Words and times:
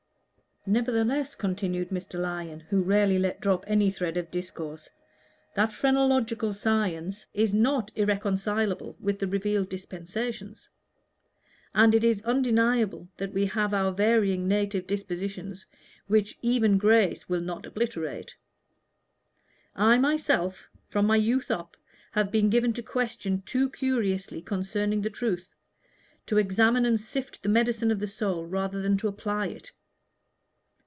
"Nevertheless," 0.67 1.33
continued 1.33 1.89
Mr. 1.89 2.19
Lyon, 2.19 2.59
who 2.59 2.83
rarely 2.83 3.17
let 3.17 3.41
drop 3.41 3.63
any 3.65 3.89
thread 3.89 4.15
of 4.15 4.29
discourse, 4.29 4.87
"that 5.55 5.73
phrenological 5.73 6.53
science 6.53 7.25
is 7.33 7.51
not 7.51 7.89
irreconcilable 7.95 8.95
with 8.99 9.17
the 9.17 9.25
revealed 9.25 9.69
dispensations. 9.69 10.69
And 11.73 11.95
it 11.95 12.03
is 12.03 12.21
undeniable 12.21 13.09
that 13.17 13.33
we 13.33 13.47
have 13.47 13.73
our 13.73 13.91
varying 13.91 14.47
native 14.47 14.85
dispositions 14.85 15.65
which 16.05 16.37
even 16.43 16.77
grace 16.77 17.27
will 17.27 17.41
not 17.41 17.65
obliterate. 17.65 18.35
I 19.75 19.97
myself, 19.97 20.69
from 20.89 21.07
my 21.07 21.15
youth 21.15 21.49
up, 21.49 21.75
have 22.11 22.29
been 22.31 22.51
given 22.51 22.71
to 22.73 22.83
question 22.83 23.41
too 23.47 23.67
curiously 23.71 24.43
concerning 24.43 25.01
the 25.01 25.09
truth 25.09 25.55
to 26.27 26.37
examine 26.37 26.85
and 26.85 27.01
sift 27.01 27.41
the 27.41 27.49
medicine 27.49 27.89
of 27.89 27.97
the 27.97 28.05
soul 28.07 28.45
rather 28.45 28.79
than 28.79 28.95
to 28.97 29.07
apply 29.07 29.47
it." 29.47 29.71